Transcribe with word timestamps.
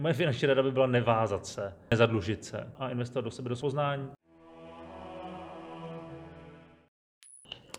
Moje 0.00 0.14
finanční 0.14 0.48
rada 0.48 0.62
by 0.62 0.72
byla 0.72 0.86
nevázat 0.86 1.46
se, 1.46 1.72
nezadlužit 1.90 2.44
se 2.44 2.72
a 2.78 2.88
investovat 2.88 3.24
do 3.24 3.30
sebe, 3.30 3.48
do 3.48 3.56
poznání. 3.56 4.08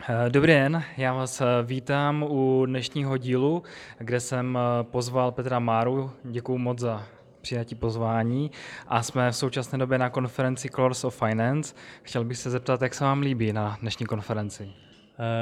Eh, 0.10 0.30
dobrý 0.30 0.52
den, 0.52 0.84
já 0.98 1.14
vás 1.14 1.42
eh, 1.42 1.46
vítám 1.64 2.24
u 2.24 2.66
dnešního 2.66 3.18
dílu, 3.18 3.64
kde 3.98 4.20
jsem 4.20 4.58
eh, 4.58 4.84
pozval 4.84 5.32
Petra 5.32 5.60
Máru. 5.60 6.12
Děkuji 6.24 6.58
moc 6.58 6.80
za 6.80 7.04
přijatí 7.42 7.76
pozvání 7.76 8.52
a 8.88 9.04
jsme 9.04 9.32
v 9.32 9.36
současné 9.36 9.78
době 9.78 9.98
na 9.98 10.10
konferenci 10.10 10.70
Colors 10.70 11.04
of 11.04 11.20
Finance. 11.20 11.76
Chtěl 12.02 12.24
bych 12.24 12.38
se 12.38 12.50
zeptat, 12.50 12.82
jak 12.82 12.94
se 12.94 13.04
vám 13.04 13.22
líbí 13.22 13.54
na 13.54 13.78
dnešní 13.82 14.06
konferenci. 14.06 14.72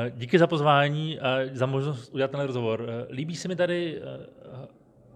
Díky 0.10 0.40
za 0.40 0.48
pozvání 0.48 1.20
a 1.20 1.38
za 1.54 1.66
možnost 1.66 2.14
udělat 2.14 2.32
ten 2.32 2.40
rozhovor. 2.40 2.88
Líbí 3.10 3.36
se 3.36 3.48
mi 3.48 3.56
tady 3.56 4.02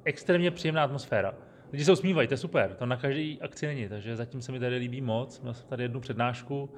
extrémně 0.03 0.51
příjemná 0.51 0.83
atmosféra. 0.83 1.33
Lidi 1.71 1.85
se 1.85 1.91
usmívají, 1.91 2.27
to 2.27 2.33
je 2.33 2.37
super, 2.37 2.75
to 2.79 2.85
na 2.85 2.97
každé 2.97 3.35
akci 3.41 3.67
není, 3.67 3.89
takže 3.89 4.15
zatím 4.15 4.41
se 4.41 4.51
mi 4.51 4.59
tady 4.59 4.75
líbí 4.75 5.01
moc. 5.01 5.41
Měl 5.41 5.53
jsem 5.53 5.67
tady 5.67 5.83
jednu 5.83 5.99
přednášku, 5.99 6.69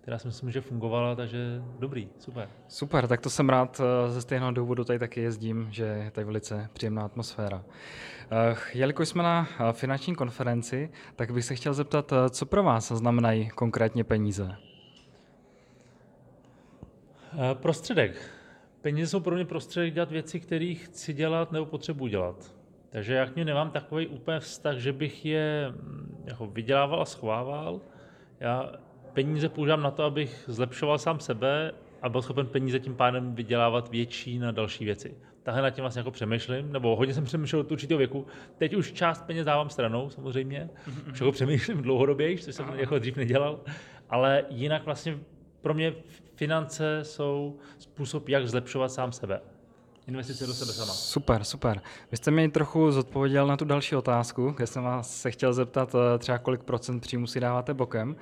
která 0.00 0.18
si 0.18 0.26
myslím, 0.26 0.50
že 0.50 0.60
fungovala, 0.60 1.14
takže 1.14 1.62
dobrý, 1.78 2.08
super. 2.18 2.48
Super, 2.68 3.08
tak 3.08 3.20
to 3.20 3.30
jsem 3.30 3.48
rád, 3.48 3.80
eh, 3.80 4.10
ze 4.10 4.22
stejného 4.22 4.52
důvodu 4.52 4.84
tady 4.84 4.98
taky 4.98 5.20
jezdím, 5.20 5.68
že 5.70 5.84
je 5.84 6.10
tady 6.10 6.24
velice 6.24 6.68
příjemná 6.72 7.02
atmosféra. 7.02 7.64
Eh, 8.30 8.56
jelikož 8.74 9.08
jsme 9.08 9.22
na 9.22 9.48
eh, 9.60 9.72
finanční 9.72 10.14
konferenci, 10.14 10.90
tak 11.16 11.30
bych 11.30 11.44
se 11.44 11.54
chtěl 11.54 11.74
zeptat, 11.74 12.12
co 12.30 12.46
pro 12.46 12.62
vás 12.62 12.92
znamenají 12.92 13.48
konkrétně 13.48 14.04
peníze? 14.04 14.56
Prostředek. 17.54 18.30
Peníze 18.80 19.06
jsou 19.06 19.20
pro 19.20 19.34
mě 19.34 19.44
prostředek 19.44 19.94
dělat 19.94 20.10
věci, 20.10 20.40
které 20.40 20.74
chci 20.74 21.12
dělat 21.12 21.52
nebo 21.52 21.66
potřebuji 21.66 22.06
dělat. 22.06 22.59
Takže 22.90 23.14
já 23.14 23.26
k 23.26 23.36
ním 23.36 23.46
nemám 23.46 23.70
takový 23.70 24.06
úplně 24.06 24.40
vztah, 24.40 24.76
že 24.76 24.92
bych 24.92 25.26
je 25.26 25.72
mm, 25.76 26.24
jako 26.26 26.46
vydělával 26.46 27.02
a 27.02 27.04
schovával. 27.04 27.80
Já 28.40 28.72
peníze 29.12 29.48
používám 29.48 29.82
na 29.82 29.90
to, 29.90 30.04
abych 30.04 30.44
zlepšoval 30.46 30.98
sám 30.98 31.20
sebe 31.20 31.72
a 32.02 32.08
byl 32.08 32.22
schopen 32.22 32.46
peníze 32.46 32.80
tím 32.80 32.94
pádem 32.94 33.34
vydělávat 33.34 33.90
větší 33.90 34.38
na 34.38 34.52
další 34.52 34.84
věci. 34.84 35.14
Tahle 35.42 35.62
nad 35.62 35.70
tím 35.70 35.82
vlastně 35.82 36.00
jako 36.00 36.10
přemýšlím, 36.10 36.72
nebo 36.72 36.96
hodně 36.96 37.14
jsem 37.14 37.24
přemýšlel 37.30 37.60
od 37.60 37.72
určitého 37.72 37.98
věku. 37.98 38.26
Teď 38.58 38.74
už 38.74 38.92
část 38.92 39.26
peněz 39.26 39.46
dávám 39.46 39.70
stranou, 39.70 40.10
samozřejmě. 40.10 40.70
Mm-hmm. 40.88 41.12
Už 41.12 41.20
jako 41.20 41.32
přemýšlím 41.32 41.82
dlouhodobě, 41.82 42.38
což 42.38 42.54
jsem 42.54 42.72
jako 42.74 42.98
dřív 42.98 43.16
nedělal. 43.16 43.60
Ale 44.10 44.44
jinak 44.50 44.84
vlastně 44.84 45.18
pro 45.60 45.74
mě 45.74 45.94
finance 46.34 47.00
jsou 47.02 47.58
způsob, 47.78 48.28
jak 48.28 48.48
zlepšovat 48.48 48.92
sám 48.92 49.12
sebe 49.12 49.40
investice 50.10 50.46
do 50.46 50.54
sebe 50.54 50.72
sama. 50.72 50.92
Super, 50.92 51.44
super. 51.44 51.80
Vy 52.10 52.16
jste 52.16 52.30
mi 52.30 52.48
trochu 52.48 52.90
zodpověděl 52.90 53.46
na 53.46 53.56
tu 53.56 53.64
další 53.64 53.96
otázku, 53.96 54.50
kde 54.56 54.66
jsem 54.66 54.82
vás 54.82 55.20
se 55.20 55.30
chtěl 55.30 55.52
zeptat 55.52 55.94
eh, 55.94 56.18
třeba 56.18 56.38
kolik 56.38 56.62
procent 56.62 57.00
příjmu 57.00 57.26
si 57.26 57.40
dáváte 57.40 57.74
bokem. 57.74 58.16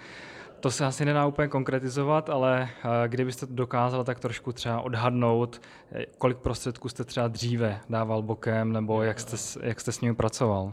To 0.60 0.70
se 0.70 0.86
asi 0.86 1.04
nedá 1.04 1.26
úplně 1.26 1.48
konkretizovat, 1.48 2.30
ale 2.30 2.68
eh, 2.68 3.08
kdybyste 3.08 3.46
to 3.46 3.54
dokázal 3.54 4.04
tak 4.04 4.20
trošku 4.20 4.52
třeba 4.52 4.80
odhadnout, 4.80 5.60
eh, 5.92 6.06
kolik 6.18 6.38
prostředků 6.38 6.88
jste 6.88 7.04
třeba 7.04 7.28
dříve 7.28 7.80
dával 7.90 8.22
bokem, 8.22 8.72
nebo 8.72 9.02
jak 9.02 9.20
jste, 9.20 9.36
jak 9.68 9.80
jste 9.80 9.92
s 9.92 10.00
nimi 10.00 10.14
pracoval? 10.14 10.72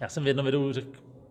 Já 0.00 0.08
jsem 0.08 0.24
v 0.24 0.26
jednom 0.26 0.46
videu 0.46 0.72
řekl 0.72 0.88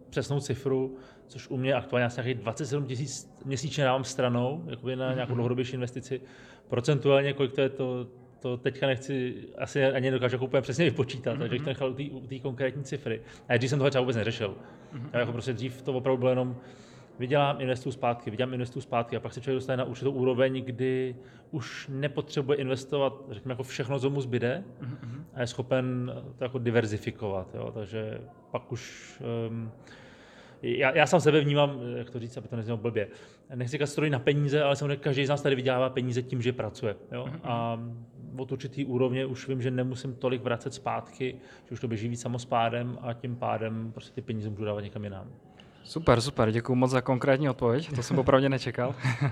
přesnou 0.09 0.39
cifru, 0.39 0.97
což 1.27 1.49
u 1.49 1.57
mě 1.57 1.73
aktuálně 1.73 2.05
asi 2.05 2.21
nějakých 2.21 2.43
27 2.43 2.85
tisíc 2.85 3.33
měsíčně 3.45 3.83
dávám 3.83 4.03
stranou, 4.03 4.63
jakoby 4.67 4.95
na 4.95 5.13
nějakou 5.13 5.31
mhm. 5.31 5.35
dlouhodobější 5.35 5.73
investici. 5.73 6.21
Procentuálně, 6.69 7.33
kolik 7.33 7.53
to 7.53 7.61
je, 7.61 7.69
to, 7.69 8.07
to 8.41 8.57
teďka 8.57 8.87
nechci, 8.87 9.35
asi 9.57 9.85
ani 9.85 10.11
nedokážu 10.11 10.35
jako 10.35 10.45
úplně 10.45 10.61
přesně 10.61 10.85
vypočítat, 10.85 11.35
mm-hmm. 11.35 11.39
takže 11.39 11.55
bych 11.55 11.61
to 11.61 11.69
nechal 11.69 11.95
u 12.11 12.27
té 12.27 12.39
konkrétní 12.39 12.83
cifry. 12.83 13.21
A 13.49 13.57
když 13.57 13.69
jsem 13.69 13.79
toho 13.79 13.89
třeba 13.89 14.01
vůbec 14.01 14.15
neřešil. 14.15 14.55
Mm-hmm. 14.93 15.09
Já 15.13 15.19
jako 15.19 15.31
prostě 15.31 15.53
dřív 15.53 15.81
to 15.81 15.93
opravdu 15.93 16.17
bylo 16.17 16.29
jenom 16.29 16.55
vydělám, 17.19 17.61
investuju 17.61 17.93
zpátky, 17.93 18.31
vydělám, 18.31 18.53
investuju 18.53 18.81
zpátky 18.81 19.17
a 19.17 19.19
pak 19.19 19.33
se 19.33 19.41
člověk 19.41 19.57
dostane 19.57 19.77
na 19.77 19.83
určitou 19.83 20.11
úroveň, 20.11 20.63
kdy 20.65 21.15
už 21.51 21.87
nepotřebuje 21.93 22.57
investovat, 22.57 23.13
řekněme, 23.31 23.51
jako 23.51 23.63
všechno, 23.63 23.99
co 23.99 24.09
mu 24.09 24.21
zbyde 24.21 24.63
mm-hmm. 24.81 25.23
a 25.33 25.41
je 25.41 25.47
schopen 25.47 26.13
to 26.37 26.43
jako 26.43 26.59
diverzifikovat. 26.59 27.55
Jo? 27.55 27.71
Takže 27.71 28.21
pak 28.51 28.71
už 28.71 29.15
um, 29.49 29.71
já, 30.61 30.95
já 30.95 31.05
sám 31.07 31.21
sebe 31.21 31.39
vnímám, 31.41 31.79
jak 31.95 32.09
to 32.09 32.19
říct, 32.19 32.37
aby 32.37 32.47
to 32.47 32.55
neznělo 32.55 32.77
blbě. 32.77 33.07
Nechci 33.55 33.71
říkat 33.71 33.85
stroj 33.85 34.09
na 34.09 34.19
peníze, 34.19 34.63
ale 34.63 34.75
samozřejmě 34.75 34.97
každý 34.97 35.25
z 35.25 35.29
nás 35.29 35.41
tady 35.41 35.55
vydělává 35.55 35.89
peníze 35.89 36.21
tím, 36.21 36.41
že 36.41 36.53
pracuje. 36.53 36.95
Jo? 37.11 37.25
Mm-hmm. 37.25 37.39
A 37.43 37.79
od 38.37 38.51
určitý 38.51 38.85
úrovně 38.85 39.25
už 39.25 39.47
vím, 39.47 39.61
že 39.61 39.71
nemusím 39.71 40.15
tolik 40.15 40.43
vracet 40.43 40.73
zpátky, 40.73 41.35
že 41.65 41.73
už 41.73 41.79
to 41.79 41.87
běží 41.87 42.07
víc 42.07 42.21
samospádem 42.21 42.97
a 43.01 43.13
tím 43.13 43.35
pádem 43.35 43.91
prostě 43.91 44.11
ty 44.13 44.21
peníze 44.21 44.49
můžu 44.49 44.65
dávat 44.65 44.81
někam 44.81 45.03
jinam. 45.03 45.27
Super, 45.83 46.21
super, 46.21 46.51
děkuji 46.51 46.75
moc 46.75 46.91
za 46.91 47.01
konkrétní 47.01 47.49
odpověď, 47.49 47.95
to 47.95 48.03
jsem 48.03 48.19
opravdu 48.19 48.49
nečekal. 48.49 48.95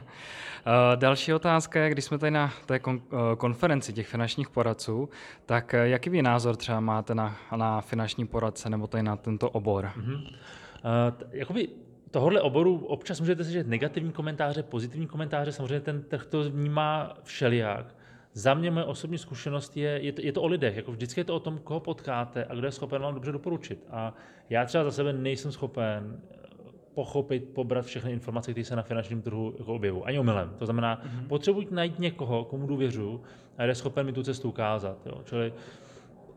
Eh, 0.65 0.97
další 0.97 1.33
otázka 1.33 1.79
je, 1.79 1.89
když 1.89 2.05
jsme 2.05 2.17
tady 2.17 2.31
na 2.31 2.53
té 2.65 2.75
eh, 2.75 2.99
konferenci 3.37 3.93
těch 3.93 4.07
finančních 4.07 4.49
poradců, 4.49 5.09
tak 5.45 5.73
eh, 5.73 5.87
jaký 5.87 6.09
vy 6.09 6.21
názor 6.21 6.55
třeba 6.55 6.79
máte 6.79 7.15
na, 7.15 7.37
na 7.55 7.81
finanční 7.81 8.27
poradce 8.27 8.69
nebo 8.69 8.87
tady 8.87 9.03
na 9.03 9.15
tento 9.15 9.49
obor? 9.49 9.91
Mm-hmm. 9.97 10.15
Uh, 10.15 11.17
t- 11.17 11.25
jakoby 11.31 11.69
tohohle 12.11 12.41
oboru 12.41 12.77
občas 12.77 13.19
můžete 13.19 13.43
slyšet 13.43 13.67
negativní 13.67 14.11
komentáře, 14.11 14.63
pozitivní 14.63 15.07
komentáře, 15.07 15.51
samozřejmě 15.51 15.79
ten 15.79 16.03
trh 16.03 16.25
to 16.25 16.43
vnímá 16.49 17.17
všelijak. 17.23 17.95
Za 18.39 18.53
mě 18.53 18.71
moje 18.71 18.85
osobní 18.85 19.17
zkušenost 19.17 19.77
je, 19.77 19.89
je 19.89 20.11
to, 20.11 20.21
je 20.21 20.31
to 20.31 20.41
o 20.41 20.47
lidech. 20.47 20.75
Jako 20.75 20.91
vždycky 20.91 21.19
je 21.19 21.23
to 21.23 21.35
o 21.35 21.39
tom, 21.39 21.57
koho 21.57 21.79
potkáte 21.79 22.45
a 22.45 22.55
kdo 22.55 22.67
je 22.67 22.71
schopen 22.71 23.01
vám 23.01 23.13
dobře 23.13 23.31
doporučit. 23.31 23.85
A 23.91 24.13
já 24.49 24.65
třeba 24.65 24.83
za 24.83 24.91
sebe 24.91 25.13
nejsem 25.13 25.51
schopen 25.51 26.21
pochopit, 26.93 27.49
pobrat 27.53 27.85
všechny 27.85 28.11
informace, 28.11 28.51
které 28.51 28.65
se 28.65 28.75
na 28.75 28.81
finančním 28.81 29.21
trhu 29.21 29.55
jako 29.57 29.75
objevují. 29.75 30.03
Ani 30.03 30.19
omylem. 30.19 30.55
To 30.57 30.65
znamená, 30.65 30.95
mm-hmm. 30.95 31.27
potřebuji 31.27 31.67
najít 31.71 31.99
někoho, 31.99 32.45
komu 32.45 32.67
důvěřu 32.67 33.21
a 33.57 33.63
je 33.63 33.75
schopen 33.75 34.05
mi 34.05 34.13
tu 34.13 34.23
cestu 34.23 34.49
ukázat. 34.49 34.97
Jo. 35.05 35.21
Čili, 35.25 35.53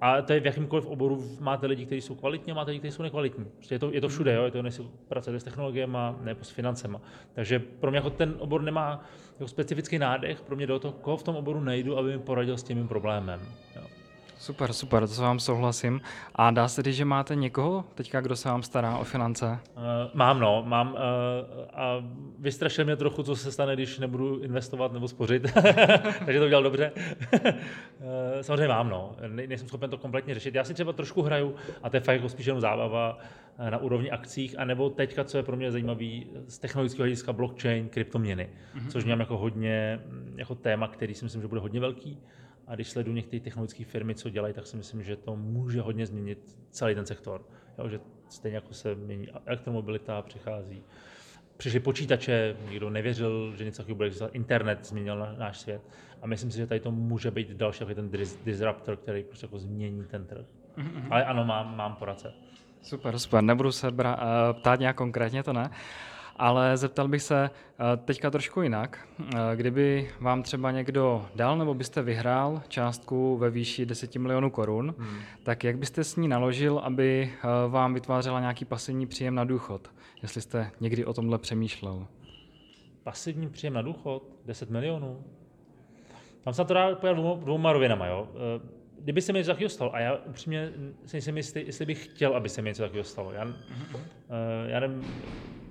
a 0.02 0.22
to 0.22 0.32
je 0.32 0.40
v 0.40 0.46
jakýmkoliv 0.46 0.86
oboru 0.86 1.24
máte 1.40 1.66
lidi, 1.66 1.86
kteří 1.86 2.00
jsou 2.00 2.14
kvalitní 2.14 2.52
a 2.52 2.54
máte 2.54 2.70
lidi, 2.70 2.78
kteří 2.78 2.96
jsou 2.96 3.02
nekvalitní. 3.02 3.44
Prostě 3.44 3.74
je 3.74 3.78
to, 3.78 3.90
je 3.92 4.00
to 4.00 4.08
všude, 4.08 4.34
jo? 4.34 4.44
je 4.44 4.50
to 4.50 4.58
jestli 4.58 4.84
pracujete 5.08 5.40
s 5.40 5.44
technologiemi 5.44 5.98
nebo 6.22 6.44
s 6.44 6.50
financemi. 6.50 6.96
Takže 7.32 7.58
pro 7.58 7.90
mě 7.90 7.98
jako 7.98 8.10
ten 8.10 8.34
obor 8.38 8.62
nemá 8.62 9.04
jako 9.32 9.48
specifický 9.48 9.98
nádech, 9.98 10.40
pro 10.40 10.56
mě 10.56 10.66
do 10.66 10.78
toho, 10.78 10.92
koho 10.92 11.16
v 11.16 11.22
tom 11.22 11.36
oboru 11.36 11.60
najdu, 11.60 11.98
aby 11.98 12.12
mi 12.12 12.18
poradil 12.18 12.56
s 12.56 12.62
tím 12.62 12.88
problémem. 12.88 13.40
Super, 14.42 14.72
super, 14.72 15.00
to 15.00 15.06
s 15.06 15.18
vám 15.18 15.40
souhlasím. 15.40 16.00
A 16.34 16.50
dá 16.50 16.68
se 16.68 16.82
říct, 16.82 16.96
že 16.96 17.04
máte 17.04 17.34
někoho 17.34 17.84
teďka, 17.94 18.20
kdo 18.20 18.36
se 18.36 18.48
vám 18.48 18.62
stará 18.62 18.98
o 18.98 19.04
finance? 19.04 19.46
Uh, 19.46 19.82
mám, 20.14 20.40
no, 20.40 20.62
mám. 20.66 20.92
Uh, 20.92 20.98
a 21.72 22.04
vystrašil 22.38 22.84
mě 22.84 22.96
trochu, 22.96 23.22
co 23.22 23.36
se 23.36 23.52
stane, 23.52 23.74
když 23.74 23.98
nebudu 23.98 24.38
investovat 24.38 24.92
nebo 24.92 25.08
spořit, 25.08 25.42
takže 26.24 26.38
to 26.38 26.44
udělal 26.44 26.62
dobře. 26.62 26.92
uh, 26.94 27.40
samozřejmě 28.40 28.68
mám, 28.68 28.88
no. 28.88 29.16
Ne, 29.26 29.46
nejsem 29.46 29.68
schopen 29.68 29.90
to 29.90 29.98
kompletně 29.98 30.34
řešit. 30.34 30.54
Já 30.54 30.64
si 30.64 30.74
třeba 30.74 30.92
trošku 30.92 31.22
hraju, 31.22 31.54
a 31.82 31.90
to 31.90 31.96
je 31.96 32.00
fakt 32.00 32.16
jako 32.16 32.28
spíš 32.28 32.46
jenom 32.46 32.60
zábava, 32.60 33.18
na 33.70 33.78
úrovni 33.78 34.10
akcích, 34.10 34.58
anebo 34.58 34.90
teďka, 34.90 35.24
co 35.24 35.36
je 35.36 35.42
pro 35.42 35.56
mě 35.56 35.72
zajímavý, 35.72 36.26
z 36.48 36.58
technologického 36.58 37.02
hlediska 37.02 37.32
blockchain, 37.32 37.88
kryptoměny, 37.88 38.48
mm-hmm. 38.48 38.88
což 38.88 39.04
mám 39.04 39.20
jako 39.20 39.38
hodně, 39.38 40.00
jako 40.36 40.54
téma, 40.54 40.88
který 40.88 41.14
si 41.14 41.24
myslím, 41.24 41.42
že 41.42 41.48
bude 41.48 41.60
hodně 41.60 41.80
velký 41.80 42.18
a 42.72 42.74
když 42.74 42.90
sleduju 42.90 43.16
některé 43.16 43.40
technologické 43.40 43.84
firmy, 43.84 44.14
co 44.14 44.30
dělají, 44.30 44.54
tak 44.54 44.66
si 44.66 44.76
myslím, 44.76 45.02
že 45.02 45.16
to 45.16 45.36
může 45.36 45.80
hodně 45.80 46.06
změnit 46.06 46.56
celý 46.70 46.94
ten 46.94 47.06
sektor. 47.06 47.46
Jo, 47.78 47.88
že 47.88 48.00
stejně 48.28 48.54
jako 48.54 48.74
se 48.74 48.94
mění 48.94 49.28
elektromobilita, 49.46 50.22
přichází 50.22 50.82
přišli 51.56 51.80
počítače, 51.80 52.56
nikdo 52.70 52.90
nevěřil, 52.90 53.56
že 53.56 53.64
něco 53.64 53.82
takového 53.82 53.96
bude 53.96 54.06
existovat, 54.06 54.34
internet 54.34 54.86
změnil 54.86 55.36
náš 55.38 55.58
svět 55.60 55.82
a 56.22 56.26
myslím 56.26 56.50
si, 56.50 56.58
že 56.58 56.66
tady 56.66 56.80
to 56.80 56.90
může 56.90 57.30
být 57.30 57.50
další 57.50 57.84
ten 57.84 58.10
disruptor, 58.44 58.96
který 58.96 59.24
prostě 59.24 59.46
jako 59.46 59.58
změní 59.58 60.04
ten 60.04 60.26
trh. 60.26 60.46
Mm-hmm. 60.76 61.06
Ale 61.10 61.24
ano, 61.24 61.44
mám, 61.44 61.76
mám 61.76 61.96
poradce. 61.96 62.32
Super, 62.82 63.18
super, 63.18 63.44
nebudu 63.44 63.72
se 63.72 63.90
bra- 63.90 64.18
uh, 64.18 64.60
ptát 64.60 64.80
nějak 64.80 64.96
konkrétně, 64.96 65.42
to 65.42 65.52
ne. 65.52 65.70
Ale 66.36 66.76
zeptal 66.76 67.08
bych 67.08 67.22
se 67.22 67.50
eh, 67.50 67.96
teďka 67.96 68.30
trošku 68.30 68.62
jinak. 68.62 69.08
Eh, 69.20 69.36
kdyby 69.56 70.10
vám 70.20 70.42
třeba 70.42 70.70
někdo 70.70 71.26
dal 71.34 71.58
nebo 71.58 71.74
byste 71.74 72.02
vyhrál 72.02 72.62
částku 72.68 73.36
ve 73.36 73.50
výši 73.50 73.86
10 73.86 74.16
milionů 74.16 74.50
korun, 74.50 74.94
hmm. 74.98 75.18
tak 75.42 75.64
jak 75.64 75.78
byste 75.78 76.04
s 76.04 76.16
ní 76.16 76.28
naložil, 76.28 76.78
aby 76.78 77.32
eh, 77.34 77.68
vám 77.68 77.94
vytvářela 77.94 78.40
nějaký 78.40 78.64
pasivní 78.64 79.06
příjem 79.06 79.34
na 79.34 79.44
důchod? 79.44 79.90
Jestli 80.22 80.40
jste 80.40 80.70
někdy 80.80 81.04
o 81.04 81.12
tomhle 81.12 81.38
přemýšlel. 81.38 82.06
Pasivní 83.02 83.48
příjem 83.48 83.74
na 83.74 83.82
důchod? 83.82 84.22
10 84.46 84.70
milionů? 84.70 85.24
Tam 86.44 86.54
se 86.54 86.64
to 86.64 86.74
dá 86.74 86.94
pojat 86.94 87.16
dvouma 87.16 87.72
rovinama. 87.72 88.06
Jo? 88.06 88.28
kdyby 89.02 89.20
se 89.20 89.32
mi 89.32 89.38
něco 89.38 89.50
takového 89.50 89.68
stalo, 89.68 89.94
a 89.94 90.00
já 90.00 90.16
upřímně 90.26 90.72
si 91.06 91.16
nejsem 91.16 91.36
jistý, 91.36 91.62
jestli 91.66 91.86
bych 91.86 92.04
chtěl, 92.04 92.36
aby 92.36 92.48
se 92.48 92.62
mi 92.62 92.70
něco 92.70 92.82
takového 92.82 93.04
stalo. 93.04 93.32
Já, 93.32 93.44
mm-hmm. 93.44 94.00
já 94.66 94.80
nevím, 94.80 95.04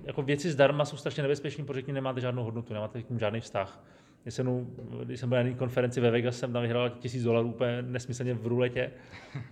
jako 0.04 0.22
věci 0.22 0.52
zdarma 0.52 0.86
jsou 0.86 0.98
strašně 0.98 1.24
nebezpečné, 1.24 1.66
protože 1.66 1.82
k 1.82 1.88
nemáte 1.88 2.22
žádnou 2.22 2.44
hodnotu, 2.44 2.74
nemáte 2.74 3.04
k 3.04 3.10
ním 3.10 3.20
žádný 3.20 3.40
vztah. 3.40 3.84
Když 4.24 4.34
jsem, 4.34 4.68
když 5.04 5.20
jsem 5.20 5.30
byl 5.30 5.36
na 5.36 5.40
jedné 5.40 5.58
konferenci 5.58 6.02
ve 6.02 6.12
Vegas, 6.12 6.38
jsem 6.40 6.54
tam 6.54 6.62
vyhrál 6.62 6.90
tisíc 6.90 7.24
dolarů 7.24 7.48
úplně 7.48 7.82
nesmyslně 7.82 8.34
v 8.34 8.48
ruletě 8.48 8.92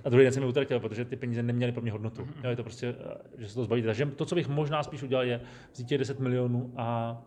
a 0.03 0.09
druhý 0.09 0.23
den 0.23 0.33
jsem 0.33 0.43
je 0.43 0.49
utratil, 0.49 0.79
protože 0.79 1.05
ty 1.05 1.15
peníze 1.15 1.43
neměly 1.43 1.71
pro 1.71 1.81
mě 1.81 1.91
hodnotu. 1.91 2.21
Mm-hmm. 2.21 2.43
Jo, 2.43 2.49
je 2.49 2.55
to 2.55 2.63
prostě, 2.63 2.95
že 3.37 3.49
se 3.49 3.55
to 3.55 3.63
zbavíte. 3.63 3.85
Takže 3.85 4.05
to, 4.05 4.25
co 4.25 4.35
bych 4.35 4.47
možná 4.47 4.83
spíš 4.83 5.03
udělal, 5.03 5.25
je 5.25 5.41
vzít 5.73 5.87
těch 5.87 5.97
10 5.97 6.19
milionů 6.19 6.73
a 6.77 7.17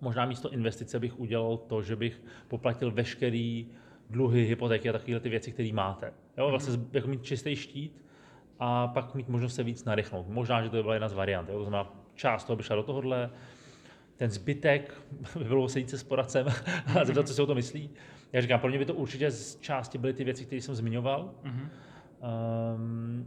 možná 0.00 0.26
místo 0.26 0.50
investice 0.50 1.00
bych 1.00 1.20
udělal 1.20 1.56
to, 1.56 1.82
že 1.82 1.96
bych 1.96 2.22
poplatil 2.48 2.90
veškerý 2.90 3.66
dluhy, 4.10 4.44
hypotéky 4.44 4.88
a 4.88 4.92
takové 4.92 5.20
ty 5.20 5.28
věci, 5.28 5.52
které 5.52 5.72
máte. 5.72 6.06
Jo, 6.38 6.44
mhm. 6.44 6.50
vlastně 6.50 6.74
jako 6.92 7.08
mít 7.08 7.22
čistý 7.22 7.56
štít 7.56 8.04
a 8.58 8.86
pak 8.86 9.14
mít 9.14 9.28
možnost 9.28 9.54
se 9.54 9.62
víc 9.62 9.84
narychnout. 9.84 10.28
Možná, 10.28 10.62
že 10.62 10.68
to 10.68 10.76
by 10.76 10.82
byla 10.82 10.94
jedna 10.94 11.08
z 11.08 11.12
variant. 11.12 11.48
Jo? 11.48 11.58
To 11.58 11.64
znamená, 11.64 11.99
část 12.20 12.44
toho 12.44 12.56
by 12.56 12.62
šla 12.62 12.76
do 12.76 12.82
tohohle, 12.82 13.30
ten 14.16 14.30
zbytek 14.30 15.00
by 15.38 15.44
bylo 15.44 15.68
sejít 15.68 15.90
se 15.90 15.98
s 15.98 16.04
poradcem 16.04 16.46
a 17.00 17.04
zeptat, 17.04 17.28
co 17.28 17.34
si 17.34 17.42
o 17.42 17.46
to 17.46 17.54
myslí. 17.54 17.90
Já 18.32 18.40
říkám, 18.40 18.60
pro 18.60 18.68
mě 18.68 18.78
by 18.78 18.84
to 18.84 18.94
určitě 18.94 19.30
z 19.30 19.60
části 19.60 19.98
byly 19.98 20.12
ty 20.12 20.24
věci, 20.24 20.44
které 20.44 20.62
jsem 20.62 20.74
zmiňoval. 20.74 21.34
Mm-hmm. 21.44 21.68
Um, 22.74 23.26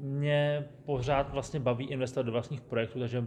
mě 0.00 0.68
pořád 0.84 1.32
vlastně 1.32 1.60
baví 1.60 1.86
investovat 1.86 2.26
do 2.26 2.32
vlastních 2.32 2.60
projektů, 2.60 2.98
takže 3.00 3.26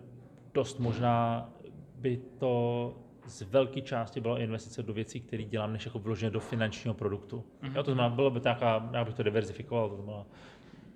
dost 0.54 0.80
možná 0.80 1.50
by 1.96 2.18
to 2.40 2.96
z 3.26 3.42
velké 3.42 3.82
části 3.82 4.22
byla 4.22 4.40
investice 4.40 4.84
do 4.84 4.94
věcí, 4.94 5.20
které 5.20 5.44
dělám, 5.44 5.74
než 5.74 5.86
jako 5.86 6.00
vloženě 6.00 6.32
do 6.32 6.40
finančního 6.40 6.94
produktu. 6.94 7.44
Mm-hmm. 7.64 7.76
Jo, 7.76 7.84
to 7.84 7.94
znamená, 7.94 8.16
bylo 8.16 8.30
by 8.30 8.40
to 8.40 8.48
nějaká, 8.48 8.90
já 8.94 9.06
bych 9.06 9.14
to 9.14 9.24
diverzifikoval, 9.24 9.90
to 9.90 9.96
znamená, 9.96 10.26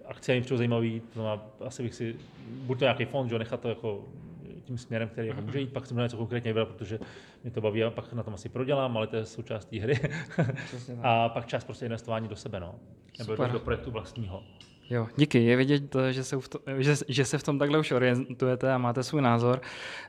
akcie 0.07 0.35
mi 0.35 0.41
přijde 0.41 0.57
zajímavý, 0.57 0.99
to 0.99 1.13
znamená, 1.13 1.41
asi 1.65 1.83
bych 1.83 1.95
si, 1.95 2.15
buď 2.49 2.79
to 2.79 2.85
nějaký 2.85 3.05
fond, 3.05 3.29
že 3.29 3.39
nechat 3.39 3.61
to 3.61 3.69
jako 3.69 4.03
tím 4.63 4.77
směrem, 4.77 5.09
který 5.09 5.27
jako 5.27 5.41
může 5.41 5.59
jít, 5.59 5.73
pak 5.73 5.85
jsem 5.85 5.97
něco 5.97 6.17
konkrétně 6.17 6.49
vybral, 6.49 6.65
protože 6.65 6.99
mě 7.43 7.51
to 7.51 7.61
baví 7.61 7.83
a 7.83 7.89
pak 7.89 8.13
na 8.13 8.23
tom 8.23 8.33
asi 8.33 8.49
prodělám, 8.49 8.97
ale 8.97 9.07
to 9.07 9.15
je 9.15 9.25
součástí 9.25 9.79
hry. 9.79 9.99
a 11.01 11.29
pak 11.29 11.45
čas 11.45 11.63
prostě 11.63 11.85
investování 11.85 12.27
do 12.27 12.35
sebe, 12.35 12.59
no. 12.59 12.75
Nebo 13.19 13.33
Super. 13.35 13.51
do 13.51 13.59
projektu 13.59 13.91
vlastního. 13.91 14.43
Jo, 14.89 15.07
díky. 15.15 15.43
Je 15.43 15.55
vidět, 15.55 15.95
že 16.11 16.23
se, 16.23 16.37
v 16.37 16.47
to, 16.47 16.59
že, 16.77 16.95
že 17.07 17.25
se 17.25 17.37
v 17.37 17.43
tom 17.43 17.59
takhle 17.59 17.79
už 17.79 17.91
orientujete 17.91 18.73
a 18.73 18.77
máte 18.77 19.03
svůj 19.03 19.21
názor, 19.21 19.61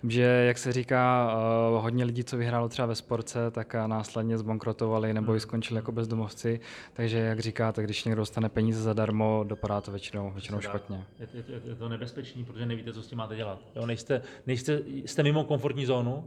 že, 0.09 0.23
jak 0.23 0.59
se 0.59 0.73
říká, 0.73 1.33
uh, 1.73 1.83
hodně 1.83 2.05
lidí, 2.05 2.25
co 2.25 2.37
vyhrálo 2.37 2.69
třeba 2.69 2.87
ve 2.87 2.95
sportce, 2.95 3.51
tak 3.51 3.75
následně 3.87 4.39
zbankrotovali 4.39 5.15
nebo 5.15 5.35
i 5.35 5.41
skončili 5.41 5.79
jako 5.79 5.93
bezdomovci. 5.93 6.61
Takže, 6.93 7.19
jak 7.19 7.41
říkáte, 7.41 7.83
když 7.83 8.05
někdo 8.05 8.21
dostane 8.21 8.49
peníze 8.49 8.83
zadarmo, 8.83 9.45
dopadá 9.49 9.81
to 9.81 9.91
většinou, 9.91 10.31
většinou 10.31 10.61
špatně. 10.61 11.05
Je, 11.19 11.29
je, 11.35 11.61
je, 11.65 11.75
to 11.75 11.89
nebezpečný, 11.89 12.45
protože 12.45 12.67
nevíte, 12.67 12.93
co 12.93 13.03
s 13.03 13.07
tím 13.07 13.19
máte 13.19 13.37
dělat. 13.37 13.61
Jo, 13.77 13.87
nejste, 13.87 14.23
nejste, 14.47 14.81
jste 14.87 15.23
mimo 15.23 15.45
komfortní 15.45 15.87
zónu 15.87 16.25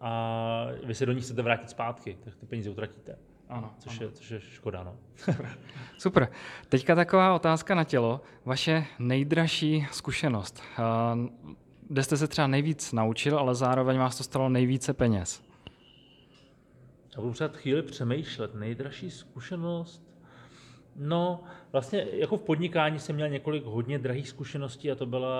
a 0.00 0.66
vy 0.84 0.94
se 0.94 1.06
do 1.06 1.12
ní 1.12 1.20
chcete 1.20 1.42
vrátit 1.42 1.70
zpátky, 1.70 2.16
tak 2.24 2.34
ty 2.36 2.46
peníze 2.46 2.70
utratíte. 2.70 3.16
Ano, 3.50 3.74
což, 3.78 4.00
ano. 4.00 4.06
Je, 4.08 4.12
což 4.12 4.30
je 4.30 4.40
škoda. 4.40 4.82
No. 4.82 4.96
Super. 5.98 6.28
Teďka 6.68 6.94
taková 6.94 7.34
otázka 7.34 7.74
na 7.74 7.84
tělo. 7.84 8.20
Vaše 8.44 8.86
nejdražší 8.98 9.86
zkušenost. 9.92 10.62
Kde 11.88 12.02
jste 12.02 12.16
se 12.16 12.28
třeba 12.28 12.46
nejvíc 12.46 12.92
naučil, 12.92 13.38
ale 13.38 13.54
zároveň 13.54 13.98
vás 13.98 14.16
to 14.16 14.24
stalo 14.24 14.48
nejvíce 14.48 14.92
peněz? 14.94 15.42
Já 17.16 17.20
budu 17.20 17.32
třeba 17.32 17.50
chvíli 17.56 17.82
přemýšlet. 17.82 18.54
Nejdražší 18.54 19.10
zkušenost? 19.10 20.09
No, 21.02 21.40
vlastně 21.72 22.06
jako 22.12 22.36
v 22.36 22.42
podnikání 22.42 22.98
jsem 22.98 23.16
měl 23.16 23.28
několik 23.28 23.64
hodně 23.64 23.98
drahých 23.98 24.28
zkušeností 24.28 24.90
a 24.90 24.94
to 24.94 25.06
byla, 25.06 25.36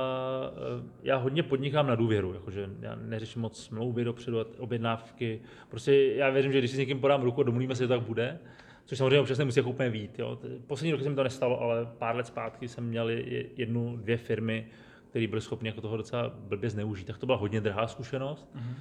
eh, 0.52 0.82
já 1.02 1.16
hodně 1.16 1.42
podnikám 1.42 1.86
na 1.86 1.94
důvěru, 1.94 2.34
jakože 2.34 2.70
já 2.80 2.94
neřeším 2.94 3.42
moc 3.42 3.62
smlouvy 3.62 4.04
dopředu, 4.04 4.38
objednávky, 4.58 5.40
prostě 5.68 6.14
já 6.14 6.30
věřím, 6.30 6.52
že 6.52 6.58
když 6.58 6.70
si 6.70 6.76
s 6.76 6.78
někým 6.78 7.00
podám 7.00 7.22
ruku, 7.22 7.42
domluvíme 7.42 7.74
se, 7.74 7.84
že 7.84 7.88
tak 7.88 8.00
bude, 8.00 8.38
což 8.84 8.98
samozřejmě 8.98 9.20
občas 9.20 9.38
nemusí 9.38 9.58
jako 9.58 9.70
úplně 9.70 9.90
vít. 9.90 10.18
Jo. 10.18 10.38
Poslední 10.66 10.92
roky 10.92 11.04
se 11.04 11.10
mi 11.10 11.16
to 11.16 11.24
nestalo, 11.24 11.60
ale 11.60 11.88
pár 11.98 12.16
let 12.16 12.26
zpátky 12.26 12.68
jsem 12.68 12.84
měl 12.84 13.10
jednu, 13.56 13.96
dvě 13.96 14.16
firmy, 14.16 14.66
které 15.10 15.26
byly 15.26 15.40
schopny 15.40 15.68
jako 15.68 15.80
toho 15.80 15.96
docela 15.96 16.32
blbě 16.34 16.70
zneužít, 16.70 17.06
tak 17.06 17.18
to 17.18 17.26
byla 17.26 17.38
hodně 17.38 17.60
drahá 17.60 17.86
zkušenost. 17.86 18.48
Mm-hmm. 18.54 18.74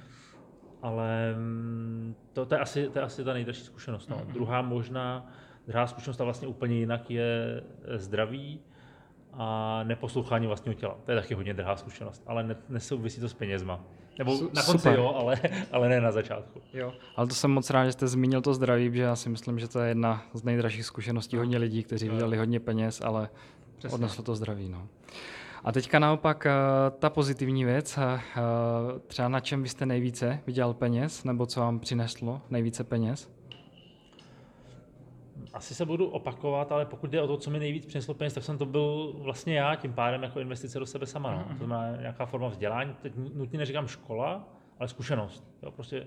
Ale 0.82 1.34
mm, 1.38 2.14
to, 2.32 2.46
to, 2.46 2.54
je 2.54 2.60
asi, 2.60 2.88
to 2.88 2.98
je 2.98 3.02
asi 3.02 3.24
ta 3.24 3.32
nejdražší 3.32 3.64
zkušenost. 3.64 4.08
No. 4.08 4.16
Mm-hmm. 4.16 4.32
Druhá 4.32 4.62
možná, 4.62 5.32
Druhá 5.70 5.86
zkušenost 5.86 6.20
a 6.20 6.24
vlastně 6.24 6.48
úplně 6.48 6.76
jinak 6.76 7.10
je 7.10 7.62
zdraví 7.96 8.60
a 9.32 9.80
neposlouchání 9.84 10.46
vlastního 10.46 10.74
těla. 10.74 10.96
To 11.04 11.10
je 11.12 11.20
taky 11.20 11.34
hodně 11.34 11.54
drahá 11.54 11.76
zkušenost, 11.76 12.22
ale 12.26 12.42
ne, 12.44 12.56
nesouvisí 12.68 13.20
to 13.20 13.28
s 13.28 13.34
penězma. 13.34 13.80
Nebo 14.18 14.32
Su- 14.32 14.50
na 14.54 14.62
konci 14.62 14.78
super. 14.78 14.98
jo, 14.98 15.14
ale, 15.16 15.40
ale 15.72 15.88
ne 15.88 16.00
na 16.00 16.12
začátku. 16.12 16.60
Jo, 16.72 16.92
ale 17.16 17.26
to 17.26 17.34
jsem 17.34 17.50
moc 17.50 17.70
rád, 17.70 17.86
že 17.86 17.92
jste 17.92 18.08
zmínil 18.08 18.40
to 18.40 18.54
zdraví, 18.54 18.90
protože 18.90 19.02
já 19.02 19.16
si 19.16 19.28
myslím, 19.28 19.58
že 19.58 19.68
to 19.68 19.80
je 19.80 19.88
jedna 19.88 20.22
z 20.34 20.42
nejdražších 20.42 20.84
zkušeností 20.84 21.36
hodně 21.36 21.58
lidí, 21.58 21.82
kteří 21.82 22.08
vydělali 22.08 22.36
hodně 22.38 22.60
peněz, 22.60 23.00
ale 23.04 23.28
Přesně. 23.78 23.94
odneslo 23.94 24.24
to 24.24 24.36
zdraví. 24.36 24.68
No. 24.68 24.88
A 25.64 25.72
teďka 25.72 25.98
naopak 25.98 26.46
eh, 26.46 26.52
ta 26.98 27.10
pozitivní 27.10 27.64
věc, 27.64 27.98
eh, 27.98 28.20
třeba 29.06 29.28
na 29.28 29.40
čem 29.40 29.62
byste 29.62 29.86
nejvíce 29.86 30.40
vydělal 30.46 30.74
peněz, 30.74 31.24
nebo 31.24 31.46
co 31.46 31.60
vám 31.60 31.78
přineslo 31.80 32.40
nejvíce 32.50 32.84
peněz? 32.84 33.39
Asi 35.52 35.74
se 35.74 35.84
budu 35.84 36.06
opakovat, 36.08 36.72
ale 36.72 36.86
pokud 36.86 37.10
jde 37.10 37.22
o 37.22 37.26
to, 37.26 37.36
co 37.36 37.50
mi 37.50 37.58
nejvíc 37.58 37.86
přineslo 37.86 38.14
peněz, 38.14 38.34
tak 38.34 38.44
jsem 38.44 38.58
to 38.58 38.66
byl 38.66 39.12
vlastně 39.18 39.54
já, 39.58 39.74
tím 39.74 39.92
pádem 39.92 40.22
jako 40.22 40.40
investice 40.40 40.78
do 40.78 40.86
sebe 40.86 41.06
sama. 41.06 41.30
No. 41.30 41.38
Mm-hmm. 41.38 41.58
To 41.58 41.64
znamená 41.64 42.00
nějaká 42.00 42.26
forma 42.26 42.48
vzdělání, 42.48 42.94
teď 43.02 43.12
nutně 43.34 43.58
neříkám 43.58 43.86
škola, 43.86 44.48
ale 44.78 44.88
zkušenost. 44.88 45.44
Jo, 45.62 45.70
prostě 45.70 46.06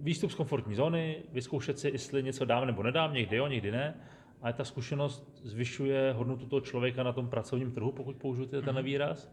výstup 0.00 0.30
z 0.30 0.34
komfortní 0.34 0.74
zóny, 0.74 1.16
vyzkoušet 1.32 1.78
si, 1.78 1.88
jestli 1.88 2.22
něco 2.22 2.44
dám 2.44 2.66
nebo 2.66 2.82
nedám, 2.82 3.14
někdy 3.14 3.36
jo, 3.36 3.46
někdy 3.46 3.72
ne, 3.72 3.94
ale 4.42 4.52
ta 4.52 4.64
zkušenost 4.64 5.40
zvyšuje 5.42 6.12
hodnotu 6.12 6.46
toho 6.46 6.60
člověka 6.60 7.02
na 7.02 7.12
tom 7.12 7.28
pracovním 7.28 7.72
trhu, 7.72 7.92
pokud 7.92 8.16
použiju 8.16 8.46
tenhle 8.46 8.72
mm-hmm. 8.72 8.84
výraz. 8.84 9.32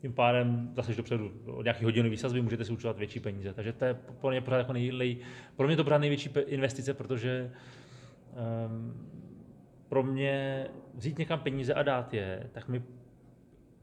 Tím 0.00 0.12
pádem 0.12 0.70
zase 0.76 0.94
dopředu 0.94 1.30
od 1.46 1.62
nějaký 1.62 1.84
hodinové 1.84 2.10
výsazby 2.10 2.42
můžete 2.42 2.64
si 2.64 2.72
učovat 2.72 2.98
větší 2.98 3.20
peníze. 3.20 3.52
Takže 3.52 3.72
to 3.72 3.84
je 3.84 3.94
pro 3.94 4.30
mě 4.30 4.40
pořád 4.40 4.58
jako 4.58 4.72
nejlej, 4.72 5.16
pro 5.56 5.66
mě 5.66 5.76
to 5.76 5.84
pořád 5.84 5.98
největší 5.98 6.30
investice, 6.46 6.94
protože 6.94 7.50
um, 8.32 9.08
pro 9.88 10.02
mě 10.02 10.66
vzít 10.94 11.18
někam 11.18 11.40
peníze 11.40 11.74
a 11.74 11.82
dát 11.82 12.14
je, 12.14 12.50
tak 12.52 12.68
mi 12.68 12.82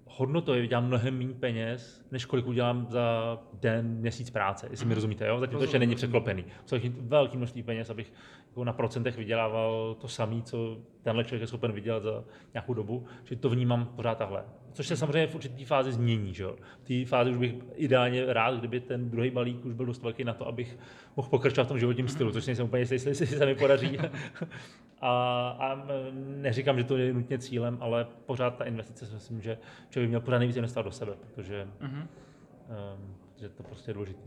hodnotově 0.06 0.62
vydělám 0.62 0.88
mnohem 0.88 1.18
méně 1.18 1.34
peněz, 1.34 2.06
než 2.12 2.26
kolik 2.26 2.48
udělám 2.48 2.88
za 2.90 3.38
den, 3.54 3.88
měsíc 3.88 4.30
práce, 4.30 4.68
jestli 4.72 4.86
mi 4.86 4.90
mhm. 4.90 4.96
rozumíte. 4.96 5.28
Jo? 5.28 5.40
Zatím 5.40 5.58
to 5.58 5.64
ještě 5.64 5.80
není 5.80 5.96
překlopený. 5.96 6.46
Jsou 6.66 6.78
velké 7.00 7.38
množství 7.38 7.64
peněz, 7.64 7.90
abych 7.90 8.14
jako 8.48 8.64
na 8.64 8.74
procentech 8.74 9.18
vydělával 9.18 9.96
to 10.02 10.08
samé, 10.08 10.42
co 10.42 10.78
tenhle 11.02 11.24
člověk 11.24 11.42
je 11.42 11.48
schopen 11.48 11.72
vydělat 11.72 12.04
za 12.04 12.24
nějakou 12.54 12.74
dobu, 12.74 13.06
že 13.24 13.36
to 13.36 13.50
vnímám 13.50 13.86
pořád 13.86 14.18
takhle. 14.18 14.44
Což 14.74 14.88
se 14.88 14.98
samozřejmě 14.98 15.28
v 15.28 15.36
určité 15.36 15.66
fázi 15.66 15.92
změní. 15.92 16.34
Že? 16.34 16.46
V 16.84 16.88
té 16.88 17.10
fázi 17.10 17.32
už 17.32 17.38
bych 17.38 17.56
ideálně 17.76 18.34
rád, 18.34 18.60
kdyby 18.60 18.80
ten 18.80 19.10
druhý 19.10 19.30
balík 19.30 19.66
už 19.66 19.74
byl 19.74 19.86
dost 19.86 20.04
velký 20.04 20.24
na 20.24 20.34
to, 20.34 20.48
abych 20.48 20.78
mohl 21.16 21.30
pokračovat 21.30 21.66
v 21.66 21.68
tom 21.68 21.80
životním 21.80 22.08
stylu, 22.08 22.32
což 22.32 22.46
nejsem 22.46 22.66
úplně 22.66 22.82
jistý, 22.82 22.96
jestli 22.96 23.28
se 23.28 23.46
mi 23.46 23.56
podaří. 23.56 23.98
a, 25.02 25.12
a, 25.60 25.86
neříkám, 26.16 26.78
že 26.78 26.84
to 26.84 26.98
je 26.98 27.14
nutně 27.14 27.40
cílem, 27.40 27.78
ale 27.82 28.08
pořád 28.26 28.58
ta 28.58 28.64
investice 28.64 29.06
si 29.06 29.14
myslím, 29.14 29.42
že 29.42 29.58
člověk 29.90 30.10
měl 30.10 30.22
pořád 30.22 30.38
nejvíc 30.38 30.58
investovat 30.58 30.84
do 30.84 30.92
sebe, 30.92 31.12
protože, 31.22 31.68
uh-huh. 31.82 32.08
um, 32.98 33.16
že 33.42 33.50
to 33.50 33.64
prostě 33.64 33.90
je 33.90 33.94
důležité. 33.94 34.22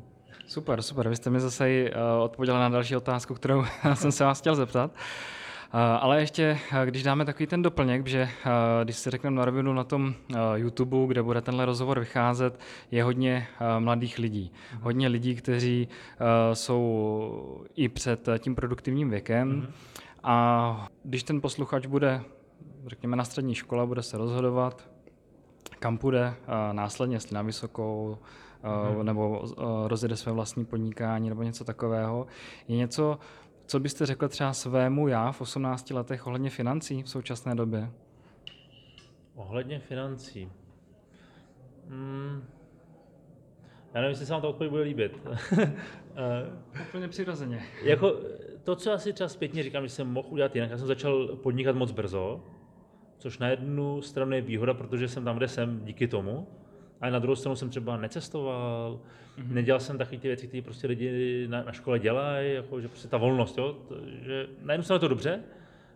Super, 0.46 0.82
super. 0.82 1.08
Vy 1.08 1.16
jste 1.16 1.30
mi 1.30 1.40
zase 1.40 1.90
uh, 1.90 2.22
odpověděla 2.22 2.60
na 2.60 2.68
další 2.68 2.96
otázku, 2.96 3.34
kterou 3.34 3.64
jsem 3.94 4.12
se 4.12 4.24
vás 4.24 4.40
chtěl 4.40 4.54
zeptat. 4.54 4.90
Uh, 4.90 4.98
ale 6.00 6.20
ještě, 6.20 6.58
uh, 6.72 6.78
když 6.84 7.02
dáme 7.02 7.24
takový 7.24 7.46
ten 7.46 7.62
doplněk, 7.62 8.06
že 8.06 8.28
když 8.84 8.96
si 8.96 9.10
řekneme 9.10 9.36
na 9.36 9.44
rovinu 9.44 9.72
na 9.72 9.84
tom 9.84 10.14
YouTube, 10.54 11.06
kde 11.06 11.22
bude 11.22 11.40
tenhle 11.40 11.64
rozhovor 11.64 12.00
vycházet, 12.00 12.60
je 12.90 13.04
hodně 13.04 13.46
mladých 13.78 14.18
lidí. 14.18 14.52
Mm-hmm. 14.52 14.78
Hodně 14.82 15.08
lidí, 15.08 15.36
kteří 15.36 15.88
jsou 16.52 17.64
i 17.74 17.88
před 17.88 18.28
tím 18.38 18.54
produktivním 18.54 19.10
věkem. 19.10 19.62
Mm-hmm. 19.62 19.70
A 20.22 20.88
když 21.04 21.22
ten 21.22 21.40
posluchač 21.40 21.86
bude, 21.86 22.20
řekněme, 22.86 23.16
na 23.16 23.24
střední 23.24 23.54
škole, 23.54 23.86
bude 23.86 24.02
se 24.02 24.18
rozhodovat, 24.18 24.88
kam 25.78 25.98
půjde 25.98 26.34
následně, 26.72 27.16
jestli 27.16 27.34
na 27.34 27.42
vysokou, 27.42 28.18
hmm. 28.62 29.06
nebo 29.06 29.44
rozjede 29.86 30.16
své 30.16 30.32
vlastní 30.32 30.64
podnikání 30.64 31.28
nebo 31.28 31.42
něco 31.42 31.64
takového. 31.64 32.26
Je 32.68 32.76
něco, 32.76 33.18
co 33.72 33.80
byste 33.80 34.06
řekl 34.06 34.28
třeba 34.28 34.52
svému 34.52 35.08
já 35.08 35.32
v 35.32 35.40
18 35.40 35.90
letech 35.90 36.26
ohledně 36.26 36.50
financí 36.50 37.02
v 37.02 37.08
současné 37.08 37.54
době? 37.54 37.90
Ohledně 39.34 39.78
financí. 39.78 40.52
Hmm. 41.88 42.44
Já 43.94 44.00
nevím, 44.00 44.10
jestli 44.10 44.26
se 44.26 44.32
vám 44.32 44.42
ta 44.42 44.48
odpověď 44.48 44.70
bude 44.70 44.82
líbit. 44.82 45.20
Úplně 46.88 47.08
přirozeně. 47.08 47.62
jako 47.82 48.16
to, 48.64 48.76
co 48.76 48.92
asi 48.92 49.12
třeba 49.12 49.28
zpětně 49.28 49.62
říkám, 49.62 49.82
že 49.82 49.88
jsem 49.88 50.12
mohl 50.12 50.28
udělat 50.30 50.54
jinak, 50.54 50.70
já 50.70 50.78
jsem 50.78 50.86
začal 50.86 51.26
podnikat 51.26 51.76
moc 51.76 51.92
brzo, 51.92 52.44
což 53.18 53.38
na 53.38 53.48
jednu 53.48 54.02
stranu 54.02 54.32
je 54.32 54.40
výhoda, 54.40 54.74
protože 54.74 55.08
jsem 55.08 55.24
tam, 55.24 55.36
kde 55.36 55.48
jsem 55.48 55.84
díky 55.84 56.08
tomu, 56.08 56.46
Ale 57.02 57.10
na 57.10 57.18
druhou 57.18 57.36
stranu 57.36 57.56
jsem 57.56 57.70
třeba 57.70 57.96
necestoval, 57.96 59.00
mm-hmm. 59.38 59.52
nedělal 59.52 59.80
jsem 59.80 59.98
taky 59.98 60.18
ty 60.18 60.28
věci, 60.28 60.48
které 60.48 60.62
prostě 60.62 60.86
lidi 60.86 61.46
na, 61.48 61.62
na 61.62 61.72
škole 61.72 61.98
dělají, 61.98 62.54
jako, 62.54 62.80
že 62.80 62.88
prostě 62.88 63.08
ta 63.08 63.16
volnost, 63.16 63.58
jo, 63.58 63.76
to, 63.88 63.96
že 64.22 64.46
na 64.62 64.74
jednu 64.74 64.84
stranu 64.84 64.96
je 64.96 65.00
to 65.00 65.08
dobře, 65.08 65.40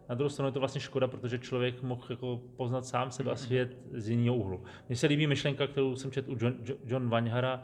na 0.08 0.14
druhou 0.14 0.28
stranu 0.28 0.48
je 0.48 0.52
to 0.52 0.60
vlastně 0.60 0.80
škoda, 0.80 1.06
protože 1.06 1.38
člověk 1.38 1.82
mohl 1.82 2.02
jako 2.10 2.40
poznat 2.56 2.86
sám 2.86 3.10
sebe 3.10 3.30
a 3.30 3.36
svět 3.36 3.76
z 3.92 4.08
jiného 4.08 4.36
úhlu. 4.36 4.64
Mně 4.88 4.96
se 4.96 5.06
líbí 5.06 5.26
myšlenka, 5.26 5.66
kterou 5.66 5.96
jsem 5.96 6.10
četl 6.10 6.32
u 6.32 6.36
John, 6.40 6.54
John 6.84 7.08
Vaňhara, 7.08 7.62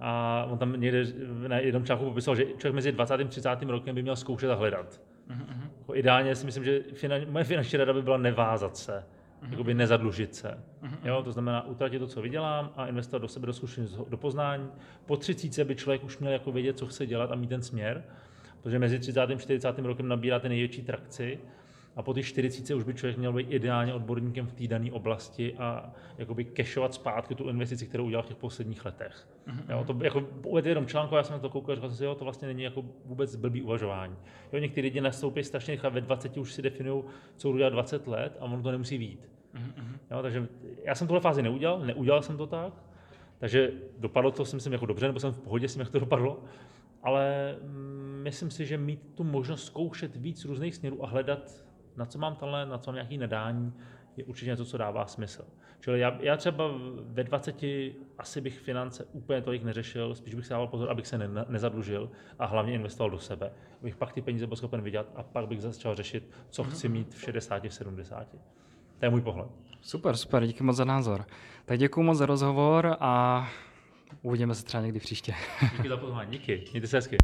a 0.00 0.44
on 0.50 0.58
tam 0.58 0.80
někde 0.80 1.04
na 1.48 1.58
jednom 1.58 1.84
článku 1.84 2.04
popisoval, 2.04 2.36
že 2.36 2.44
člověk 2.44 2.74
mezi 2.74 2.92
20. 2.92 3.14
a 3.14 3.24
30. 3.24 3.62
rokem 3.62 3.94
by 3.94 4.02
měl 4.02 4.16
zkoušet 4.16 4.50
a 4.50 4.54
hledat. 4.54 5.00
Mm-hmm. 5.30 5.70
Jako 5.78 5.94
ideálně 5.94 6.36
si 6.36 6.46
myslím, 6.46 6.64
že 6.64 6.80
finan, 6.92 7.20
moje 7.28 7.44
finanční 7.44 7.78
rada 7.78 7.92
by 7.92 8.02
byla 8.02 8.16
nevázat 8.16 8.76
se, 8.76 9.04
mm-hmm. 9.42 9.50
jakoby 9.50 9.74
nezadlužit 9.74 10.34
se. 10.34 10.48
Mm-hmm. 10.82 10.98
Jo, 11.04 11.22
to 11.22 11.32
znamená 11.32 11.66
utratit 11.66 11.98
to, 11.98 12.06
co 12.06 12.22
vydělám 12.22 12.72
a 12.76 12.86
investovat 12.86 13.22
do 13.22 13.28
sebe, 13.28 13.46
do 13.46 13.52
zkušenosti, 13.52 13.98
do 14.08 14.16
poznání. 14.16 14.68
Po 15.06 15.16
30 15.16 15.64
by 15.64 15.76
člověk 15.76 16.04
už 16.04 16.18
měl 16.18 16.32
jako 16.32 16.52
vědět, 16.52 16.78
co 16.78 16.86
chce 16.86 17.06
dělat 17.06 17.32
a 17.32 17.34
mít 17.34 17.48
ten 17.48 17.62
směr, 17.62 18.04
protože 18.62 18.78
mezi 18.78 18.98
30. 18.98 19.20
a 19.20 19.34
40. 19.34 19.78
rokem 19.78 20.08
nabíráte 20.08 20.48
největší 20.48 20.82
trakci 20.82 21.38
a 21.96 22.02
po 22.02 22.14
těch 22.14 22.26
40 22.26 22.74
už 22.74 22.84
by 22.84 22.94
člověk 22.94 23.18
měl 23.18 23.32
být 23.32 23.46
ideálně 23.50 23.94
odborníkem 23.94 24.46
v 24.46 24.52
té 24.52 24.66
dané 24.66 24.92
oblasti 24.92 25.54
a 25.54 25.92
jakoby 26.18 26.44
kešovat 26.44 26.94
zpátky 26.94 27.34
tu 27.34 27.48
investici, 27.48 27.86
kterou 27.86 28.04
udělal 28.04 28.22
v 28.22 28.26
těch 28.26 28.36
posledních 28.36 28.84
letech. 28.84 29.28
Mm-hmm. 29.48 29.70
Jo, 29.70 29.84
to 29.84 30.04
jako 30.04 30.20
uvedl 30.44 30.68
jenom 30.68 30.86
článku, 30.86 31.14
já 31.14 31.22
jsem 31.22 31.32
na 31.32 31.38
to 31.38 31.48
koukal 31.48 31.72
a 31.72 31.74
říkal 31.74 31.90
jsem 31.90 31.96
si, 31.96 32.04
jo, 32.04 32.14
to 32.14 32.24
vlastně 32.24 32.48
není 32.48 32.62
jako 32.62 32.84
vůbec 33.04 33.36
blbý 33.36 33.62
uvažování. 33.62 34.16
Jo, 34.52 34.58
někteří 34.58 34.82
lidi 34.82 35.00
nastoupí 35.00 35.44
strašně 35.44 35.74
rychle, 35.74 35.90
ve 35.90 36.00
20 36.00 36.36
už 36.36 36.52
si 36.52 36.62
definují, 36.62 37.04
co 37.36 37.48
budou 37.48 37.58
dělat 37.58 37.70
20 37.70 38.06
let 38.06 38.36
a 38.40 38.44
ono 38.44 38.62
to 38.62 38.70
nemusí 38.70 38.98
vít. 38.98 39.30
Mm-hmm. 39.54 39.98
Jo, 40.10 40.22
takže 40.22 40.48
já 40.84 40.94
jsem 40.94 41.06
tuhle 41.06 41.20
fázi 41.20 41.42
neudělal, 41.42 41.80
neudělal 41.80 42.22
jsem 42.22 42.36
to 42.36 42.46
tak, 42.46 42.72
takže 43.38 43.72
dopadlo 43.98 44.30
to 44.30 44.44
si 44.44 44.56
myslím 44.56 44.72
jako 44.72 44.86
dobře, 44.86 45.06
nebo 45.06 45.20
jsem 45.20 45.32
v 45.32 45.38
pohodě 45.38 45.68
s 45.68 45.72
tím, 45.72 45.80
jak 45.80 45.90
to 45.90 45.98
dopadlo, 45.98 46.44
ale 47.02 47.56
mm, 47.62 48.20
myslím 48.22 48.50
si, 48.50 48.66
že 48.66 48.78
mít 48.78 49.00
tu 49.14 49.24
možnost 49.24 49.64
zkoušet 49.64 50.16
víc 50.16 50.44
různých 50.44 50.74
směrů 50.74 51.04
a 51.04 51.08
hledat 51.08 51.69
na 52.00 52.06
co 52.06 52.18
mám 52.18 52.36
talent, 52.36 52.70
na 52.70 52.78
co 52.78 52.90
mám 52.90 52.94
nějaký 52.94 53.18
nadání, 53.18 53.72
je 54.16 54.24
určitě 54.24 54.50
něco, 54.50 54.64
co 54.64 54.78
dává 54.78 55.06
smysl. 55.06 55.44
Čili 55.80 56.00
já, 56.00 56.18
já 56.20 56.36
třeba 56.36 56.70
ve 57.00 57.24
20 57.24 57.62
asi 58.18 58.40
bych 58.40 58.58
finance 58.58 59.04
úplně 59.12 59.42
tolik 59.42 59.62
neřešil, 59.62 60.14
spíš 60.14 60.34
bych 60.34 60.46
se 60.46 60.54
dával 60.54 60.66
pozor, 60.66 60.90
abych 60.90 61.06
se 61.06 61.18
ne, 61.18 61.44
nezadlužil 61.48 62.10
a 62.38 62.46
hlavně 62.46 62.72
investoval 62.74 63.10
do 63.10 63.18
sebe. 63.18 63.52
Abych 63.80 63.96
pak 63.96 64.12
ty 64.12 64.22
peníze 64.22 64.46
byl 64.46 64.56
schopen 64.56 64.82
vydělat 64.82 65.06
a 65.14 65.22
pak 65.22 65.48
bych 65.48 65.60
začal 65.62 65.94
řešit, 65.94 66.30
co 66.50 66.64
chci 66.64 66.88
mít 66.88 67.14
v 67.14 67.20
60, 67.20 67.64
v 67.64 67.74
70. 67.74 68.26
To 68.98 69.06
je 69.06 69.10
můj 69.10 69.20
pohled. 69.20 69.48
Super, 69.80 70.16
super, 70.16 70.46
díky 70.46 70.62
moc 70.62 70.76
za 70.76 70.84
názor. 70.84 71.24
Tak 71.64 71.78
děkuji 71.78 72.02
moc 72.02 72.18
za 72.18 72.26
rozhovor 72.26 72.96
a 73.00 73.46
uvidíme 74.22 74.54
se 74.54 74.64
třeba 74.64 74.82
někdy 74.82 75.00
příště. 75.00 75.34
Díky 75.76 75.88
za 75.88 75.96
pozvání, 75.96 76.30
díky, 76.30 76.64
mějte 76.72 76.86
se 76.86 76.96
hezky. 76.96 77.16